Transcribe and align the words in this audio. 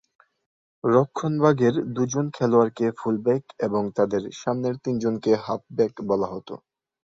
রক্ষণভাগের 0.83 1.75
দুজন 1.95 2.25
খেলোয়াড়কে 2.35 2.85
full 2.99 3.15
back 3.25 3.43
এবং 3.67 3.83
তাদের 3.97 4.21
সামনের 4.41 4.75
তিনজনকে 4.83 5.31
হাফ 5.45 5.61
ব্যাক 5.77 5.93
বলা 6.09 6.27
হতো। 6.33 6.53